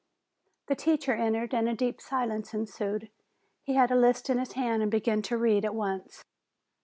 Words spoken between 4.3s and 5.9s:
in his hand, and began to read at